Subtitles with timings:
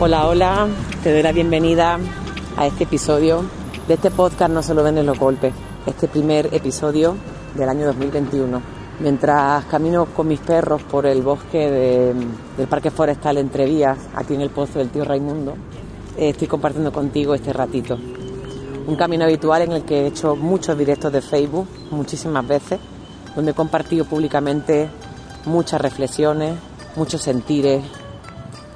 [0.00, 0.68] Hola, hola,
[1.02, 1.98] te doy la bienvenida
[2.56, 3.44] a este episodio
[3.88, 5.52] de este podcast No se lo los golpes,
[5.86, 7.16] este primer episodio
[7.56, 8.62] del año 2021.
[9.00, 11.68] Mientras camino con mis perros por el bosque
[12.56, 15.56] del Parque Forestal Entre Vías, aquí en el Pozo del Tío Raimundo,
[16.16, 17.98] estoy compartiendo contigo este ratito.
[18.86, 22.78] Un camino habitual en el que he hecho muchos directos de Facebook, muchísimas veces,
[23.34, 24.88] donde he compartido públicamente
[25.44, 26.54] muchas reflexiones,
[26.94, 27.82] muchos sentires,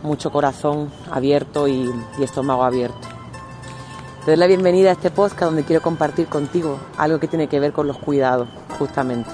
[0.03, 3.09] mucho corazón abierto y, estómago abierto.
[4.25, 7.61] Te doy la bienvenida a este podcast donde quiero compartir contigo algo que tiene que
[7.61, 8.49] ver con los cuidados,
[8.79, 9.31] justamente.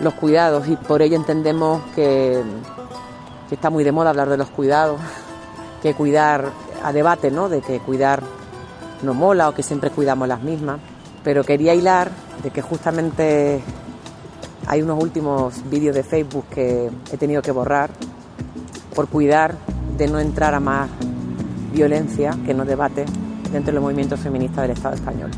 [0.00, 2.42] Los cuidados, y por ello entendemos que,
[3.50, 5.00] está muy de moda hablar de los cuidados,
[5.82, 6.50] que cuidar
[6.82, 7.48] a debate, ¿no?
[7.48, 8.22] De que cuidar
[9.02, 10.80] no mola o que siempre cuidamos las mismas.
[11.24, 12.10] Pero quería hilar
[12.42, 13.60] de que justamente
[14.66, 17.90] hay unos últimos vídeos de Facebook que he tenido que borrar
[18.98, 19.54] por cuidar
[19.96, 20.90] de no entrar a más
[21.72, 23.04] violencia que no debate
[23.52, 25.30] dentro del movimiento feminista del Estado español.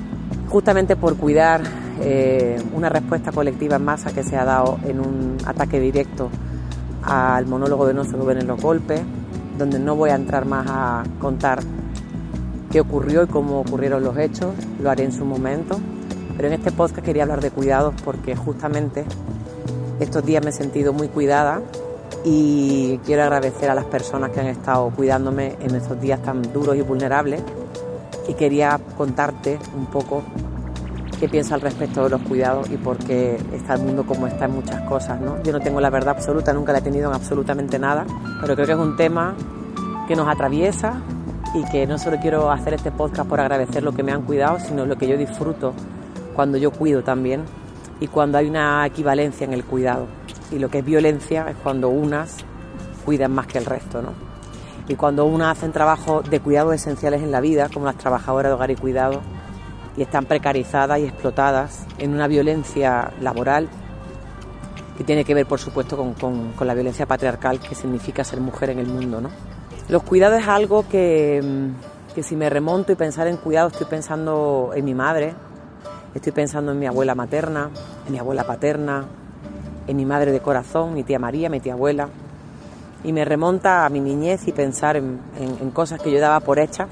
[0.48, 1.60] Justamente por cuidar
[2.00, 6.30] eh, una respuesta colectiva en masa que se ha dado en un ataque directo
[7.02, 9.02] al monólogo de No se en los golpes,
[9.58, 11.60] donde no voy a entrar más a contar
[12.72, 15.78] qué ocurrió y cómo ocurrieron los hechos, lo haré en su momento,
[16.34, 19.04] pero en este podcast quería hablar de cuidados porque justamente
[20.00, 21.60] estos días me he sentido muy cuidada
[22.24, 26.76] y quiero agradecer a las personas que han estado cuidándome en estos días tan duros
[26.76, 27.42] y vulnerables
[28.28, 30.22] y quería contarte un poco
[31.18, 34.46] qué piensa al respecto de los cuidados y por qué está el mundo como está
[34.46, 35.20] en muchas cosas.
[35.20, 35.42] ¿no?
[35.42, 38.06] Yo no tengo la verdad absoluta, nunca la he tenido en absolutamente nada,
[38.40, 39.34] pero creo que es un tema
[40.08, 41.02] que nos atraviesa
[41.54, 44.58] y que no solo quiero hacer este podcast por agradecer lo que me han cuidado,
[44.60, 45.74] sino lo que yo disfruto
[46.34, 47.44] cuando yo cuido también
[47.98, 50.06] y cuando hay una equivalencia en el cuidado
[50.50, 52.38] y lo que es violencia es cuando unas
[53.04, 54.12] cuidan más que el resto, ¿no?
[54.88, 58.54] Y cuando unas hacen trabajos de cuidados esenciales en la vida, como las trabajadoras de
[58.54, 59.20] hogar y cuidado,
[59.96, 63.68] y están precarizadas y explotadas en una violencia laboral
[64.96, 66.14] que tiene que ver, por supuesto, con,
[66.52, 69.30] con la violencia patriarcal que significa ser mujer en el mundo, ¿no?
[69.88, 73.86] Los cuidados es algo que, mm, que si me remonto y pensar en cuidados, estoy
[73.86, 75.34] pensando en mi madre,
[76.14, 77.70] estoy pensando en mi abuela materna,
[78.06, 79.04] en mi abuela paterna,
[79.90, 82.08] en mi madre de corazón, mi tía María, mi tía abuela,
[83.02, 85.18] y me remonta a mi niñez y pensar en,
[85.72, 86.88] cosas que yo daba por hechas,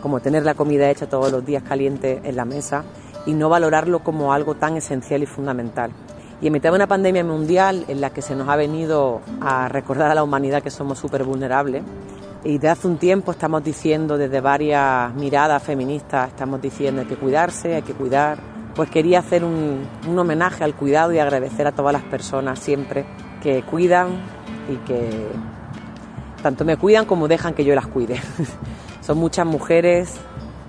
[0.00, 2.84] como tener la comida hecha todos los días caliente en la mesa
[3.26, 5.90] y no valorarlo como algo tan esencial y fundamental.
[6.40, 9.68] Y en mitad de una pandemia mundial en la que se nos ha venido a
[9.68, 11.82] recordar a la humanidad que somos súper vulnerables,
[12.44, 17.16] y de hace un tiempo estamos diciendo desde varias miradas feministas, estamos diciendo hay que
[17.16, 18.38] cuidarse, hay que cuidar,
[18.78, 23.06] pues quería hacer un, homenaje al cuidado y agradecer a todas las personas siempre
[23.42, 24.20] que cuidan
[24.72, 25.26] y que
[26.44, 28.20] tanto me cuidan como dejan que yo las cuide.
[29.00, 30.14] Son muchas mujeres,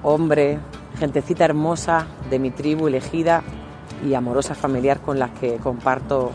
[0.02, 0.58] hombres,
[0.97, 3.44] gentecita hermosa de mi tribu elegida
[4.03, 6.31] y amorosa familiar con las que comparto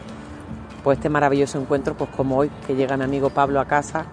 [0.85, 4.07] pues este maravilloso encuentro, pues como hoy que llega mi amigo Pablo a casa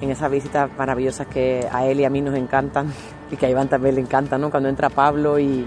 [0.00, 2.90] en esas visitas maravillosas que a él y a mí nos encantan
[3.30, 4.50] y que a Iván también le encantan, ¿no?
[4.50, 5.66] Cuando entra Pablo y,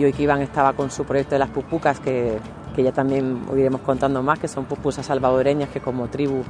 [0.00, 2.38] y hoy que Iván estaba con su proyecto de las pupucas, que,
[2.74, 6.42] que ya también os iremos contando más, que son pupusas salvadoreñas que como tribu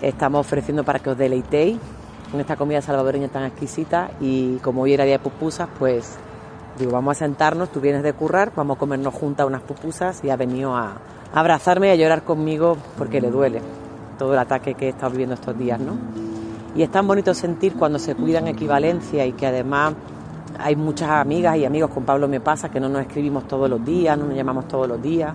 [0.00, 1.78] estamos ofreciendo para que os deleitéis
[2.32, 6.16] con esta comida salvadoreña tan exquisita y como hoy era día de pupusas, pues
[6.76, 10.30] digo, vamos a sentarnos, tú vienes de currar, vamos a comernos juntas unas pupusas y
[10.30, 10.94] ha venido a
[11.32, 13.62] abrazarme y a llorar conmigo porque le duele
[14.18, 15.96] todo el ataque que he estado viviendo estos días, ¿no?
[16.74, 19.94] Y es tan bonito sentir cuando se cuidan equivalencia y que además
[20.62, 23.84] hay muchas amigas y amigos, con Pablo me pasa, que no nos escribimos todos los
[23.84, 25.34] días, no nos llamamos todos los días,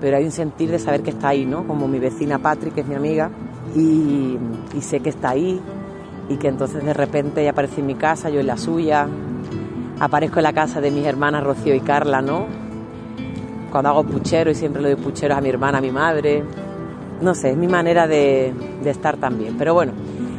[0.00, 1.66] pero hay un sentir de saber que está ahí, ¿no?
[1.66, 3.30] Como mi vecina Patrick, que es mi amiga,
[3.74, 4.38] y,
[4.80, 5.60] sé que está ahí,
[6.28, 9.08] y que entonces de repente ella aparece en mi casa, yo en la suya,
[9.98, 12.46] aparezco en la casa de mis hermanas Rocío y Carla, ¿no?
[13.72, 16.44] Cuando hago puchero y siempre le doy pucheros a mi hermana, a mi madre,
[17.20, 19.56] no sé, es mi manera de, de estar también.
[19.58, 19.92] Pero bueno,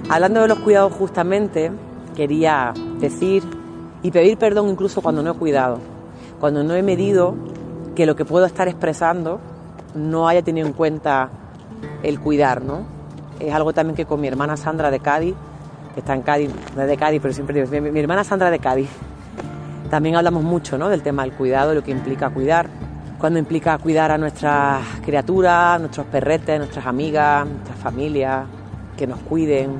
[0.09, 1.71] hablando de los cuidados justamente,
[2.15, 3.58] quería decir
[4.03, 5.79] y pedir perdón incluso cuando no he cuidado,
[6.39, 7.35] cuando no he medido
[7.95, 9.39] que lo que puedo estar expresando
[9.93, 11.29] no haya tenido en cuenta
[12.03, 12.83] el cuidar, ¿no?
[13.39, 15.35] Es algo también que con mi hermana Sandra de Cádiz,
[15.93, 18.59] que está en Cádiz, no es de Cádiz, pero siempre digo, mi, hermana Sandra de
[18.59, 18.89] Cádiz,
[19.89, 20.89] también hablamos mucho, ¿no?
[20.89, 22.69] Del tema del cuidado, lo que implica cuidar,
[23.17, 28.45] cuando implica cuidar a nuestras criaturas, nuestros perretes, nuestras amigas, nuestras familias,
[28.95, 29.71] que nos cuiden,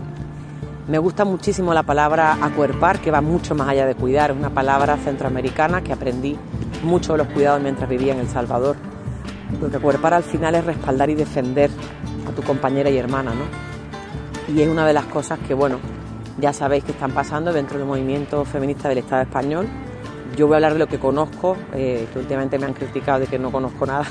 [0.89, 4.31] me gusta muchísimo la palabra acuerpar, que va mucho más allá de cuidar.
[4.31, 6.36] Es una palabra centroamericana que aprendí
[6.83, 8.75] mucho de los cuidados mientras vivía en El Salvador.
[9.59, 11.69] Porque acuerpar al final es respaldar y defender
[12.27, 13.69] a tu compañera y hermana, ¿no?
[14.53, 15.80] y es una de las cosas que, bueno,
[16.39, 19.68] ya sabéis que están pasando dentro del movimiento feminista del Estado español.
[20.36, 23.27] Yo voy a hablar de lo que conozco, eh, que últimamente me han criticado de
[23.27, 24.06] que no conozco nada,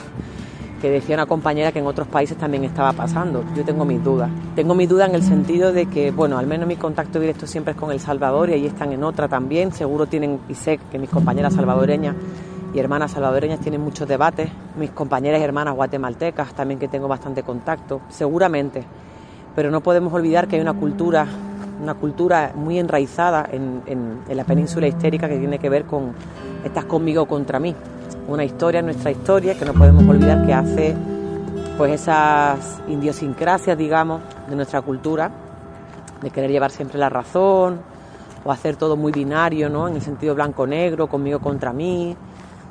[0.81, 3.45] que decía una compañera que en otros países también estaba pasando.
[3.57, 4.31] Yo tengo mis dudas.
[4.55, 7.73] Tengo mis dudas en el sentido de que, bueno, al menos mi contacto directo siempre
[7.73, 9.73] es con El Salvador y ahí están en otra también.
[9.73, 12.15] Seguro tienen, y sé que mis compañeras salvadoreñas
[12.73, 14.51] y hermanas salvadoreñas tienen muchos debates.
[14.79, 18.85] Mis compañeras y hermanas guatemaltecas también que tengo bastante contacto, seguramente.
[19.57, 21.27] Pero no podemos olvidar que hay una cultura
[21.81, 26.13] una cultura muy enraizada en, en, la península histérica que tiene que ver con
[26.65, 27.73] estás conmigo contra mí.
[28.29, 30.95] Una historia, nuestra historia, que no podemos olvidar que hace
[31.79, 34.21] pues esas idiosincrasias, digamos,
[34.51, 35.31] de nuestra cultura,
[36.21, 37.81] de querer llevar siempre la razón,
[38.45, 39.89] o hacer todo muy binario, ¿no?
[39.89, 42.15] En el sentido blanco-negro, conmigo contra mí.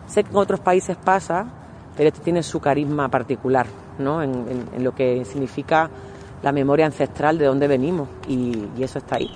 [0.06, 1.48] Sé que en otros países pasa,
[1.96, 3.66] pero este tiene su carisma particular,
[3.98, 4.22] ¿no?
[4.22, 5.90] en, lo que significa
[6.44, 9.32] la memoria ancestral de dónde venimos y eso está ahí.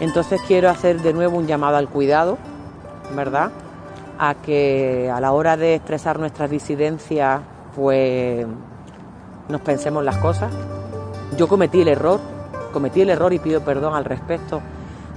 [0.00, 2.38] Entonces quiero hacer de nuevo un llamado al cuidado,
[3.14, 3.50] ¿verdad?
[4.18, 7.40] A que a la hora de expresar nuestras disidencias,
[7.74, 8.46] pues
[9.48, 10.52] nos pensemos las cosas.
[11.36, 12.20] Yo cometí el error
[12.76, 14.60] cometí el error y pido perdón al respecto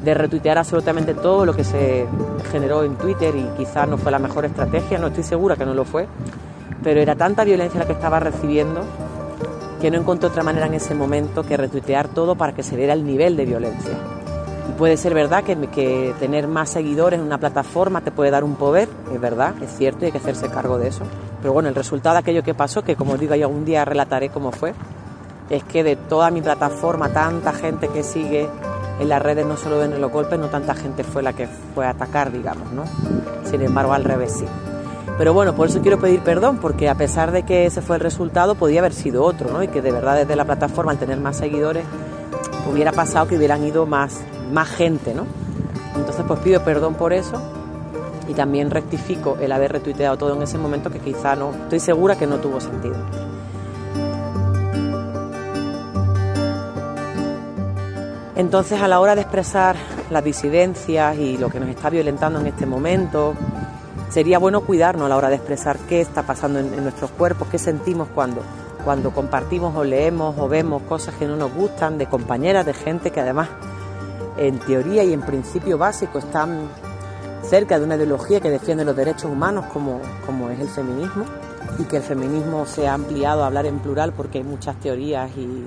[0.01, 2.05] de retuitear absolutamente todo lo que se
[2.53, 5.73] generó en Twitter y quizás no fue la mejor estrategia, no estoy segura que no
[5.73, 6.07] lo fue,
[6.81, 8.85] pero era tanta violencia la que estaba recibiendo
[9.81, 12.93] que no encontré otra manera en ese momento que retuitear todo para que se viera
[12.93, 13.93] el nivel de violencia.
[14.77, 18.55] Puede ser verdad que, que tener más seguidores en una plataforma te puede dar un
[18.55, 21.03] poder, es verdad, es cierto, y hay que hacerse cargo de eso.
[21.41, 24.29] Pero bueno, el resultado de aquello que pasó, que como digo, yo algún día relataré
[24.29, 24.73] cómo fue,
[25.49, 28.47] es que de toda mi plataforma, tanta gente que sigue
[28.99, 31.85] en las redes, no solo ven los golpes, no tanta gente fue la que fue
[31.85, 32.83] a atacar, digamos, ¿no?
[33.45, 34.45] Sin embargo, al revés sí.
[35.17, 38.01] Pero bueno, por eso quiero pedir perdón, porque a pesar de que ese fue el
[38.01, 39.63] resultado, podía haber sido otro, ¿no?
[39.63, 41.83] Y que de verdad desde la plataforma, al tener más seguidores,
[42.71, 45.25] hubiera pasado que hubieran ido más, más gente, ¿no?
[45.95, 47.41] Entonces, pues pido perdón por eso
[48.27, 52.17] y también rectifico el haber retuiteado todo en ese momento que quizá no, estoy segura
[52.17, 52.95] que no tuvo sentido.
[58.35, 59.75] Entonces, a la hora de expresar
[60.09, 63.33] las disidencias y lo que nos está violentando en este momento,
[64.09, 67.57] sería bueno cuidarnos a la hora de expresar qué está pasando en, nuestros cuerpos, qué
[67.57, 68.41] sentimos cuando,
[68.85, 73.11] cuando compartimos o leemos o vemos cosas que no nos gustan de compañeras, de gente
[73.11, 73.49] que además
[74.39, 76.69] en teoría y en principio básico están
[77.43, 81.25] cerca de una ideología que defiende los derechos humanos como, como es el feminismo
[81.77, 85.29] y que el feminismo se ha ampliado a hablar en plural porque hay muchas teorías
[85.35, 85.65] y,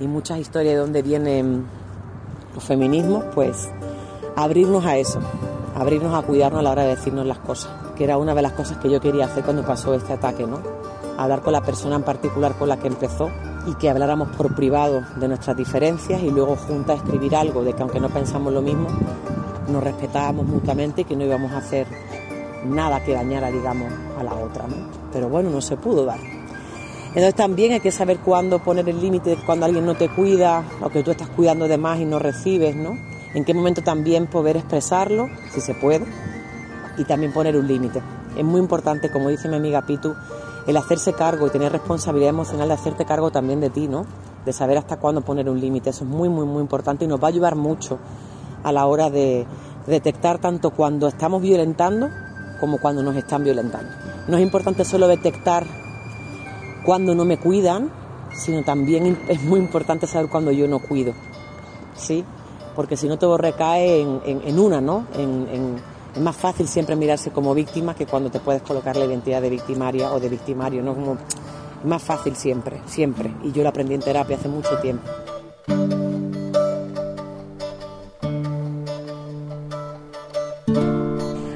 [0.00, 1.64] y muchas historias de donde vienen
[2.54, 3.68] los feminismos, pues
[4.36, 5.20] abrirnos a eso,
[5.74, 8.52] abrirnos a cuidarnos a la hora de decirnos las cosas, que era una de las
[8.52, 10.60] cosas que yo quería hacer cuando pasó este ataque, ¿no?
[11.16, 13.30] Hablar con la persona en particular con la que empezó
[13.66, 17.82] y que habláramos por privado de nuestras diferencias y luego juntas escribir algo de que
[17.82, 18.88] aunque no pensamos lo mismo,
[19.68, 21.86] nos respetábamos mutuamente y que no íbamos a hacer
[22.66, 24.76] nada que dañara, digamos, a la otra, ¿no?
[25.12, 26.18] Pero bueno, no se pudo dar.
[27.08, 30.88] Entonces también hay que saber cuándo poner el límite, cuando alguien no te cuida o
[30.88, 32.98] que tú estás cuidando de más y no recibes, ¿no?
[33.34, 36.06] En qué momento también poder expresarlo, si se puede,
[36.98, 38.02] y también poner un límite.
[38.36, 40.14] Es muy importante, como dice mi amiga Pitu,
[40.66, 44.06] el hacerse cargo y tener responsabilidad emocional de hacerte cargo también de ti, ¿no?
[44.44, 45.90] De saber hasta cuándo poner un límite.
[45.90, 47.98] Eso es muy, muy, muy importante y nos va a ayudar mucho
[48.62, 49.46] a la hora de
[49.86, 52.08] detectar tanto cuando estamos violentando
[52.60, 53.90] como cuando nos están violentando.
[54.26, 55.66] No es importante solo detectar
[56.84, 57.90] cuando no me cuidan,
[58.34, 61.12] sino también es muy importante saber cuando yo no cuido,
[61.94, 62.24] ¿sí?
[62.74, 65.06] Porque si no todo recae en, una, ¿no?
[66.14, 69.50] Es más fácil siempre mirarse como víctima que cuando te puedes colocar la identidad de
[69.50, 70.94] victimaria o de victimario, ¿no?
[70.94, 73.32] Como, es más fácil siempre, siempre.
[73.42, 75.08] Y yo lo aprendí en terapia hace mucho tiempo.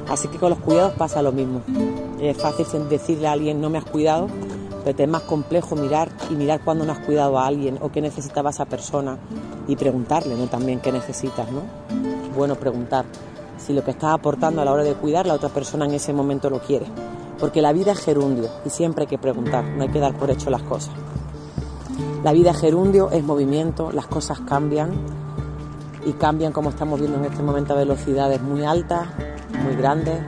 [0.09, 1.61] Así que con los cuidados pasa lo mismo.
[2.19, 4.27] Es fácil decirle a alguien no me has cuidado
[4.83, 8.01] pero es más complejo mirar y mirar cuándo no has cuidado a alguien o qué
[8.01, 9.17] necesitaba esa persona
[9.67, 10.47] y preguntarle ¿no?
[10.47, 11.51] también qué necesitas.
[11.51, 11.61] ¿no?
[12.35, 13.05] Bueno preguntar
[13.59, 16.13] si lo que estás aportando a la hora de cuidar la otra persona en ese
[16.13, 16.85] momento lo quiere.
[17.39, 20.29] Porque la vida es gerundio y siempre hay que preguntar, no hay que dar por
[20.29, 20.93] hecho las cosas.
[22.23, 24.91] La vida es gerundio, es movimiento, las cosas cambian
[26.05, 29.07] y cambian como estamos viendo en este momento a velocidades muy altas,
[29.63, 30.19] muy grandes,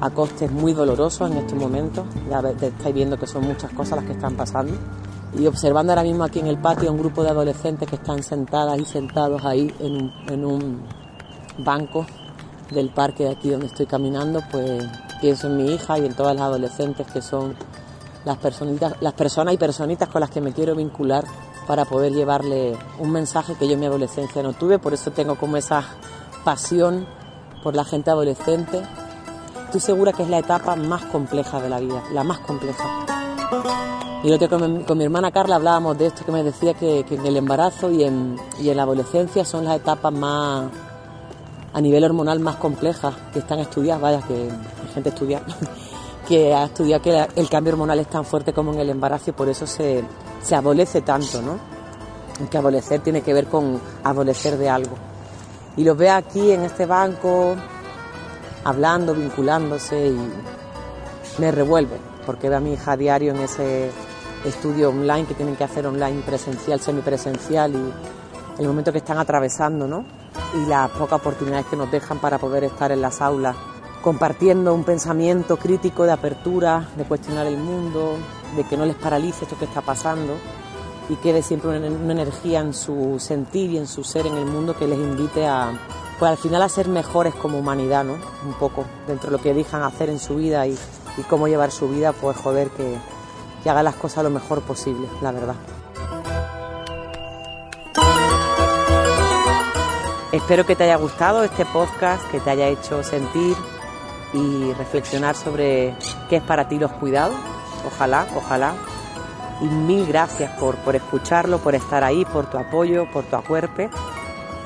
[0.00, 2.06] a costes muy dolorosos en estos momentos.
[2.30, 4.72] Ya estáis viendo que son muchas cosas las que están pasando.
[5.38, 8.78] Y observando ahora mismo aquí en el patio un grupo de adolescentes que están sentadas
[8.78, 10.82] y sentados ahí en un,
[11.58, 12.06] bancos
[12.70, 14.84] del parque de aquí donde estoy caminando, pues
[15.20, 17.54] pienso en mi hija y en todas las adolescentes que son
[18.24, 21.24] las personitas, las personas y personitas con las que me quiero vincular
[21.66, 25.36] para poder llevarle un mensaje que yo en mi adolescencia no tuve, por eso tengo
[25.36, 25.84] como esa
[26.44, 27.06] pasión
[27.62, 28.82] por la gente adolescente.
[29.64, 33.06] Estoy segura que es la etapa más compleja de la vida, la más compleja.
[34.22, 37.26] Y lo que con, mi hermana Carla hablábamos de esto, que me decía que, en
[37.26, 40.70] el embarazo y en, y en la adolescencia son las etapas más,
[41.72, 45.42] a nivel hormonal más complejas que están estudiadas, vaya, que hay gente estudia,
[46.28, 49.32] que ha estudiado que el cambio hormonal es tan fuerte como en el embarazo y
[49.32, 50.02] por eso se,
[50.42, 51.58] se adolece tanto, ¿no?
[52.48, 54.96] Que adolecer tiene que ver con adolecer de algo.
[55.76, 57.54] Y los veo aquí en este banco,
[58.64, 60.32] hablando, vinculándose y
[61.38, 63.90] me revuelve, porque veo a mi hija a diario en ese
[64.44, 69.86] estudio online que tienen que hacer online, presencial, semipresencial y el momento que están atravesando,
[69.86, 70.04] ¿no?
[70.54, 73.56] Y las pocas oportunidades que nos dejan para poder estar en las aulas
[74.06, 78.16] compartiendo un pensamiento crítico de apertura, de cuestionar el mundo,
[78.54, 80.34] de que no les paralice esto que está pasando
[81.08, 84.76] y quede siempre una, energía en su sentir y en su ser en el mundo
[84.76, 85.72] que les invite a,
[86.20, 88.14] pues al final a ser mejores como humanidad, ¿no?
[88.46, 90.78] Un poco, dentro de lo que dejan hacer en su vida y,
[91.28, 92.96] cómo llevar su vida, pues joder, que,
[93.64, 95.56] que haga las cosas lo mejor posible, la verdad.
[100.36, 103.56] Espero que te haya gustado este podcast, que te haya hecho sentir
[104.34, 105.94] y reflexionar sobre
[106.28, 107.34] qué es para ti los cuidados.
[107.86, 108.74] Ojalá, ojalá
[109.62, 113.88] y mil gracias por, por escucharlo, por estar ahí, por tu apoyo, por tu acuerpe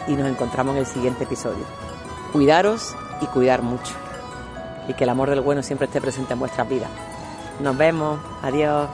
[0.08, 1.64] y nos encontramos en el siguiente episodio.
[2.32, 3.94] Cuidaros y cuidar mucho
[4.88, 6.90] y que el amor del bueno siempre esté presente en vuestras vidas.
[7.60, 8.88] Nos vemos, adiós.